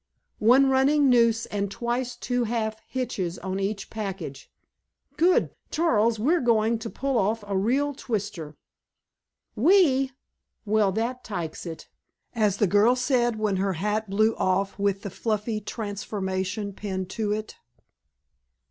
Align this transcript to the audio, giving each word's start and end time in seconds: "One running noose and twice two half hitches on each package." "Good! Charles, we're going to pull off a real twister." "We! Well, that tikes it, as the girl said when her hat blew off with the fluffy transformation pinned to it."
"One 0.39 0.67
running 0.67 1.09
noose 1.11 1.45
and 1.45 1.69
twice 1.69 2.15
two 2.15 2.45
half 2.45 2.77
hitches 2.87 3.37
on 3.37 3.59
each 3.59 3.91
package." 3.91 4.49
"Good! 5.15 5.51
Charles, 5.69 6.17
we're 6.17 6.41
going 6.41 6.79
to 6.79 6.89
pull 6.89 7.19
off 7.19 7.43
a 7.45 7.55
real 7.55 7.93
twister." 7.93 8.57
"We! 9.55 10.11
Well, 10.65 10.91
that 10.93 11.23
tikes 11.23 11.67
it, 11.67 11.87
as 12.33 12.57
the 12.57 12.65
girl 12.65 12.95
said 12.95 13.35
when 13.35 13.57
her 13.57 13.73
hat 13.73 14.09
blew 14.09 14.35
off 14.37 14.79
with 14.79 15.03
the 15.03 15.11
fluffy 15.11 15.61
transformation 15.61 16.73
pinned 16.73 17.11
to 17.11 17.31
it." 17.31 17.57